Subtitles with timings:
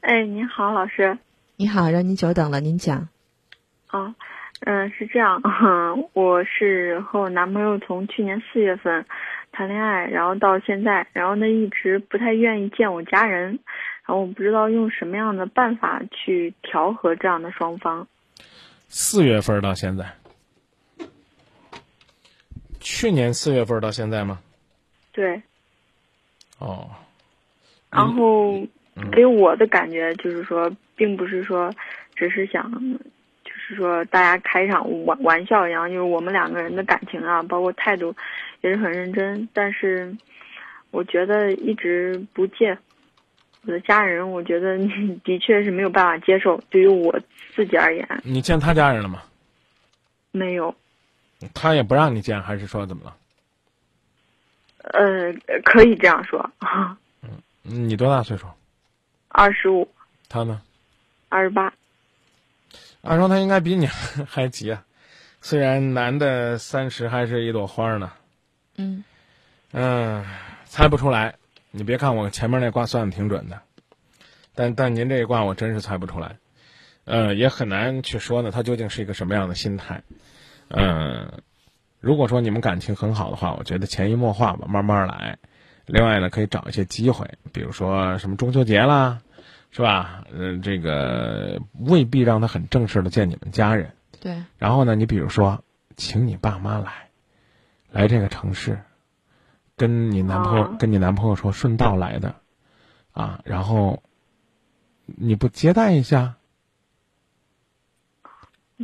[0.00, 1.18] 哎，您好，老师。
[1.56, 3.08] 你好，让您久等了，您讲。
[3.88, 4.14] 啊，
[4.60, 5.42] 嗯，是这样，
[6.12, 9.04] 我是和我男朋友从去年四月份
[9.50, 13.58] 谈恋爱，然后到现在，然后呢一直不太愿意见我家人，
[14.06, 18.06] 然后我不知道用什么样的办法去调和这样的双方。
[18.88, 20.14] 四月份到现在，
[22.78, 24.38] 去年四月份到现在吗？
[25.12, 25.42] 对。
[26.58, 26.88] 哦。
[27.90, 28.66] 然后
[29.12, 31.72] 给我的感觉就是说，并不是说
[32.14, 32.70] 只是想，
[33.44, 38.14] 就是说大家开一场玩玩笑一样，就是我们两个人的感情啊，包括态度
[38.60, 39.48] 也是很认真。
[39.52, 40.14] 但是
[40.90, 42.78] 我觉得一直不见
[43.64, 44.78] 我的家人，我觉得
[45.24, 46.60] 的确是没有办法接受。
[46.70, 47.18] 对于我
[47.54, 49.22] 自己而言，你见他家人了吗？
[50.30, 50.74] 没有。
[51.54, 53.16] 他也不让你见，还是说怎么了？
[54.92, 55.32] 呃，
[55.64, 56.50] 可以这样说。
[56.60, 56.96] 嗯
[57.62, 58.46] 你多大岁数？
[59.28, 59.88] 二十五。
[60.28, 60.60] 他呢？
[61.28, 61.72] 二十八。
[63.02, 64.84] 按说他应该比你还急啊，
[65.40, 68.12] 虽然男的三十还是一朵花呢。
[68.76, 69.04] 嗯。
[69.72, 70.24] 嗯，
[70.64, 71.36] 猜不出来。
[71.70, 73.60] 你别看我前面那卦算的挺准的，
[74.54, 76.36] 但但您这一卦我真是猜不出来。
[77.04, 80.02] 呃，也很难去说呢，他究竟是一个什么样的心态。
[80.68, 81.42] 嗯，
[82.00, 85.38] 如果说你们感情很好的话，我觉得潜移默化吧，慢慢来。
[85.88, 89.20] 另外呢，可以找一些机会，比如说什么中秋节啦，
[89.70, 90.22] 是吧？
[90.32, 93.90] 嗯，这个未必让他很正式的见你们家人。
[94.20, 94.42] 对。
[94.58, 95.64] 然后呢，你比如说，
[95.96, 97.08] 请你爸妈来，
[97.90, 98.78] 来这个城市，
[99.76, 102.34] 跟你男朋友跟你男朋友说顺道来的，
[103.12, 104.02] 啊，然后
[105.04, 106.34] 你不接待一下？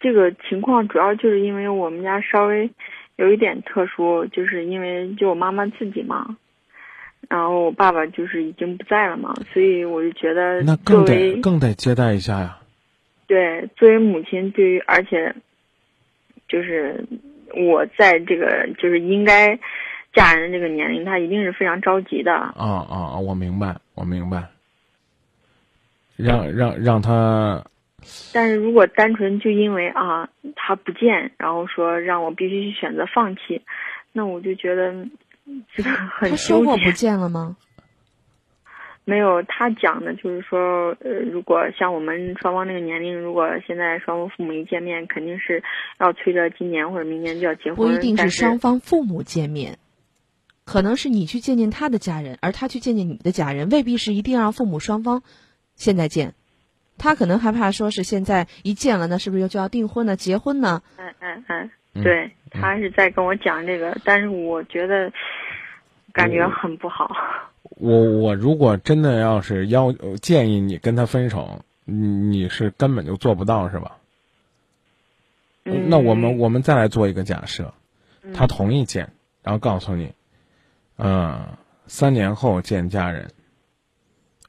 [0.00, 2.72] 这个情况主要就是因为我们家稍微
[3.16, 6.36] 有一点特殊，就是因为就我妈妈自己嘛。
[7.28, 12.58] 然后我爸爸就是已经不在了嘛，所以我就觉得那更得更得接待一下呀。
[13.26, 15.34] 对，作为母亲，对于而且，
[16.46, 17.04] 就是
[17.52, 19.58] 我在这个就是应该
[20.12, 22.32] 嫁人的这个年龄，他一定是非常着急的。
[22.32, 23.18] 啊啊！
[23.18, 24.44] 我明白，我明白。
[26.16, 27.64] 让让让他。
[28.32, 33.62] 但是如果单纯就因为啊他不见，然后说让我必须去选择放弃，
[34.12, 34.94] 那我就觉得。
[36.20, 37.56] 他说过不见了吗？
[39.08, 45.62] 没有，他讲的就是说，呃，如果像我们双方那个年龄，如果现在双方父母一见面，肯定是
[46.00, 47.88] 要催着今年或者明年就要结婚。
[47.88, 49.78] 不一定是双方父母见面，
[50.64, 55.22] 可能是你去见见他的家人，而他去见见你的家人，未必是一定让父母双方
[55.76, 56.34] 现在见。
[56.98, 60.16] 他可能害怕说是现在一见了，那是不是就要订婚呢？
[60.16, 60.82] 结婚呢？
[60.96, 61.70] 嗯嗯嗯。
[62.02, 65.12] 对他是在跟我讲这个，但是我觉得
[66.12, 67.10] 感觉很不好。
[67.62, 73.98] 我我如果真的要是要建议你跟他分手，你是根本就做不到，是吧？
[75.64, 77.74] 那我们我们再来做一个假设，
[78.32, 79.10] 他同意见，
[79.42, 80.12] 然后告诉你，
[80.96, 81.44] 嗯，
[81.86, 83.30] 三年后见家人，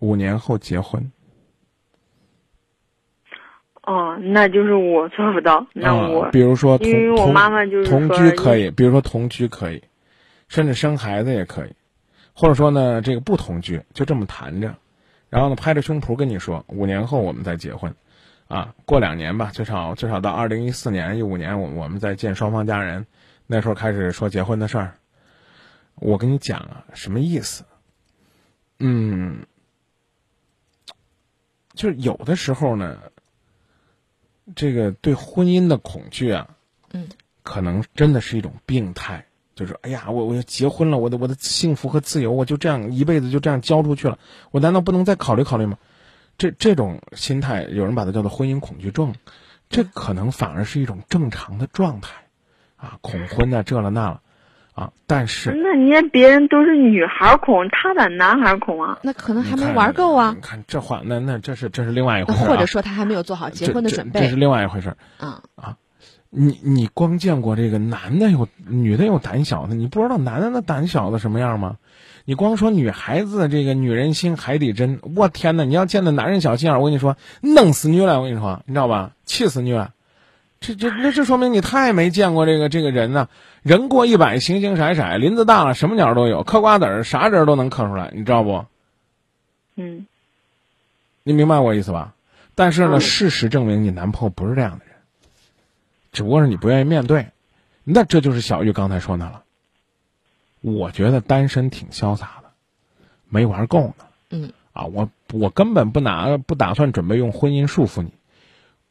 [0.00, 1.12] 五年后结婚。
[3.86, 5.66] 哦，那就是我做不到。
[5.74, 9.82] 那我比如说，因为我妈妈就是同居可以，比如说同居可以，
[10.48, 11.74] 甚至生孩子也可以，
[12.32, 14.74] 或者说呢，这个不同居就这么谈着，
[15.28, 17.94] 然后呢，拍着胸脯跟你说，五年后我们再结婚，
[18.48, 23.06] 啊，过两年吧，最少最少到二零一四年一五年，我我们再见双方家人，
[23.46, 24.94] 那时候开始说结婚的事儿。
[25.96, 27.64] 我跟你讲啊，什么意思？
[28.78, 29.40] 嗯，
[31.74, 32.96] 就是有的时候呢。
[34.54, 36.48] 这个对婚姻的恐惧啊，
[36.92, 37.08] 嗯，
[37.42, 39.26] 可能真的是一种病态。
[39.54, 44.18] 就是哎呀，我我要结婚了，我的我的幸福和自由，我就这样一辈子就这样交出去了，
[44.50, 45.78] 我难道不能再考虑考虑吗？
[46.36, 49.14] 这这种心态，有人把它叫做婚姻恐惧症，
[49.68, 52.24] 这可能反而是一种正常的状态，
[52.74, 54.20] 啊，恐婚啊，这了那了。
[54.74, 54.90] 啊！
[55.06, 58.98] 但是那人家别人都是女孩恐，他咋男孩恐啊？
[59.02, 60.32] 那可能还没玩够啊！
[60.34, 65.76] 你看这话，那那这是这是另外一回事或者说他还没有做好结婚的准备，这是另外一回事啊啊！
[66.36, 71.76] 你你光见过这个男的有女的有胆小的，你不知道男的那胆小的什么样吗？
[72.24, 75.64] 你光说女孩子这个女人心海底针，我天哪！
[75.64, 78.18] 你要见到男人小心眼，我跟你说，弄死你了！
[78.18, 79.12] 我跟你说，你知道吧？
[79.24, 79.92] 气死你了！
[80.64, 83.28] 这这那这说明你太没见过这个这个人呢。
[83.62, 86.42] 人过一百，形形色色，林子大了，什么鸟都有。
[86.42, 88.64] 嗑瓜子儿，啥人都能嗑出来，你知道不？
[89.76, 90.06] 嗯。
[91.22, 92.14] 你明白我意思吧？
[92.54, 94.94] 但是呢，事实证明你男朋友不是这样的人，
[96.12, 97.26] 只不过是你不愿意面对。
[97.84, 99.42] 那这就是小玉刚才说的了。
[100.60, 102.50] 我觉得单身挺潇洒的，
[103.28, 104.04] 没玩够呢。
[104.30, 104.52] 嗯。
[104.72, 108.10] 啊，我我根本不拿不打算准备用婚姻束缚你。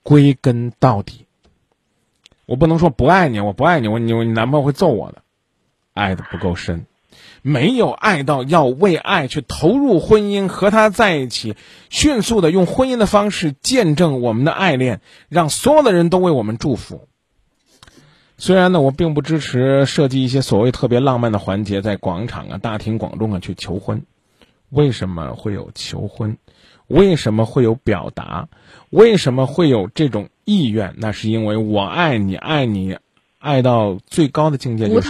[0.01, 1.25] 归根到底，
[2.45, 5.21] 我不能说不爱你，我不爱你，我你你男朋友会揍我的，
[5.93, 6.85] 爱的不够深，
[7.41, 11.55] 没有爱到要为爱去投入婚姻，和他在一起，
[11.89, 14.99] 迅速的用婚姻的方式见证我们的爱恋，
[15.29, 17.07] 让所有的人都为我们祝福。
[18.37, 24.03] 虽然呢，我并不支持设计一些所谓特别浪漫的环节，在广场啊、大庭广众啊去求婚。
[24.69, 26.37] 为什么会有求婚？
[26.87, 28.49] 为什么会有表达？
[28.89, 30.93] 为什么会有这种意愿？
[30.97, 32.97] 那是因为我爱你，爱你，
[33.39, 35.09] 爱到最高的境界就是，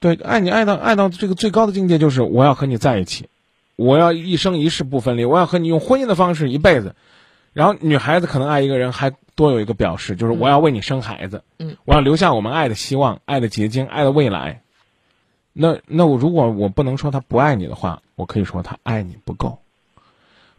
[0.00, 3.28] 对，爱你爱到爱到这个最高的境界就是我要和你在一起，
[3.76, 6.94] 我要一生一世不分离，我要和你用婚姻的方式一辈子。
[7.52, 14.62] 然后女孩子可能爱一个人还多有一个表示，就是我要为你生孩子，嗯，我要留下我们爱的希望、爱的结晶、爱的未来。
[15.52, 19.58] 那那我如果我不能说他不爱你的话，我可以说他爱你不够，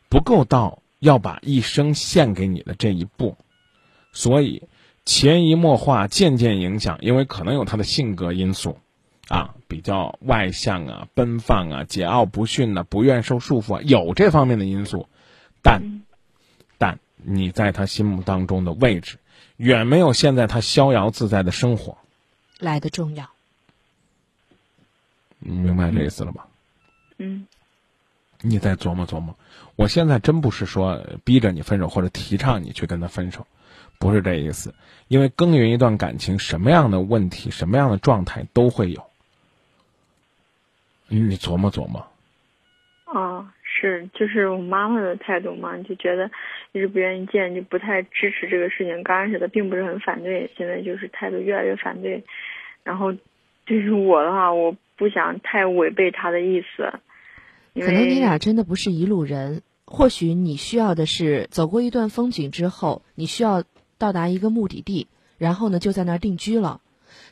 [0.10, 3.38] 不够到要把一生献给你的这一步，
[4.12, 4.64] 所以
[5.06, 8.78] 潜移默化、渐渐影响，因为可能有他的性格因素，
[9.28, 15.08] 啊，比较外向啊、奔放啊、桀骜不驯啊、不愿受束缚啊，有这方面的因素，
[15.62, 16.04] 但
[16.78, 19.18] 但你在他心目当中的位置，
[19.58, 21.98] 远没有现在他逍遥自在的生活
[22.60, 23.30] 来的重要。
[25.40, 26.48] 你明白这意思了吧？
[27.18, 27.48] 嗯，
[28.42, 29.36] 你再琢磨琢磨。
[29.76, 33.46] 我现在真不是说逼着你分手或者提倡你去跟他分手，
[34.00, 34.74] 不是这意思。
[35.08, 39.04] 因为耕耘一段感情，什么样的问题、什么样的状态都会有。
[41.08, 42.06] 你琢磨琢磨。
[43.06, 46.30] 哦，是，就是我妈妈的态度嘛，就觉得
[46.72, 49.04] 一直不愿意见，就不太支持这个事情。
[49.04, 52.24] 刚开始的并不是很反对，现在就是态度越来越反对。
[52.84, 53.12] 然后，
[53.66, 54.76] 就是我的话，我。
[55.00, 56.92] 不想太违背他的意思，
[57.74, 59.62] 可能你俩真的不是一路人。
[59.86, 63.64] 或许你需要的是走过一段风景之后，你需要
[63.98, 65.08] 到达一个目的地，
[65.40, 66.82] 然后呢就在那儿定居了。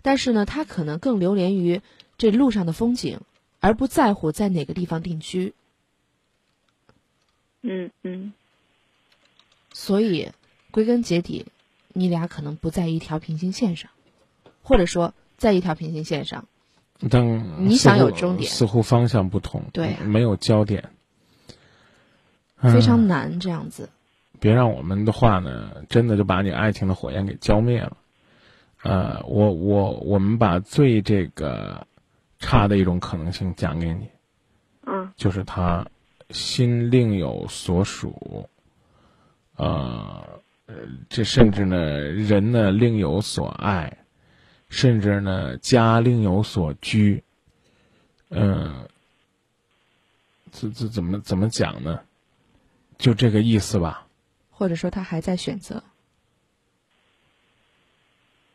[0.02, 1.82] 但是呢，他可能更流连于
[2.18, 3.22] 这路上的风景，
[3.60, 5.54] 而不在乎在哪个地方定居。
[7.62, 8.34] 嗯嗯。
[9.72, 10.32] 所以，
[10.72, 11.46] 归根结底，
[11.94, 13.92] 你俩可能不在一条平行线上，
[14.64, 16.48] 或者说在一条平行线上。
[17.10, 20.90] 但你想有终点，似乎方向不同，对，没有焦点，
[22.58, 23.90] 非常难这样子。
[24.40, 27.98] 别让我们的话呢，真的就把你爱情的火焰给浇灭了。
[28.84, 31.86] 呃，我我我们把最这个
[32.40, 34.08] 差的一种可能性讲给你，
[34.86, 35.86] 嗯，就是他
[36.30, 38.48] 心另有所属，
[39.56, 40.42] 呃，
[41.10, 43.98] 这甚至呢，人呢另有所爱。
[44.70, 47.24] 甚至呢，家另有所居，
[48.30, 48.88] 嗯，
[50.52, 52.02] 这这怎么怎么讲呢？
[52.98, 54.08] 就这个意思吧。
[54.52, 55.84] 或者说，他还在选择。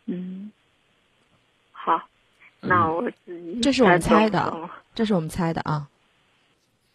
[0.06, 0.50] 嗯，
[1.70, 2.08] 好，
[2.60, 5.88] 那我自己这是我们猜的，这是我们猜的啊。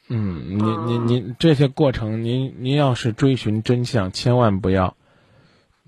[0.10, 4.96] 嗯，您您您这些过程，您您要是追寻真相，千万不要，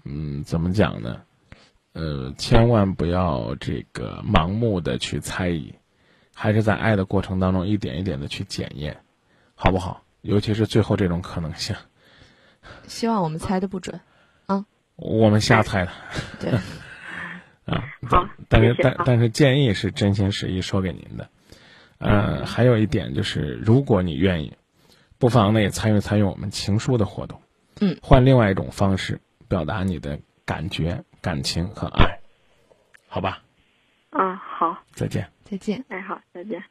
[0.05, 1.21] 嗯，怎么讲呢？
[1.93, 5.73] 呃，千万不要这个盲目的去猜疑，
[6.35, 8.97] 还是在爱的过程当中一点一点的去检验，
[9.55, 10.03] 好不好？
[10.21, 11.75] 尤其是最后这种可能性。
[12.87, 13.99] 希望我们猜的不准，
[14.45, 14.65] 啊。
[14.95, 15.91] 我们瞎猜的。
[16.39, 16.51] 对。
[17.65, 17.83] 啊。
[18.07, 18.29] 好。
[18.49, 21.29] 但是但但是建议是真心实意说给您的。
[21.97, 24.53] 呃，还有一点就是，如果你愿意，
[25.17, 27.41] 不妨呢也参与参与我们情书的活动。
[27.79, 27.97] 嗯。
[28.01, 31.03] 换另外一种方式表达你的感觉。
[31.21, 32.19] 感情和爱，
[33.07, 33.41] 好吧。
[34.11, 35.29] 啊，好，再见。
[35.43, 35.83] 再见。
[35.89, 36.63] 哎，好，再见。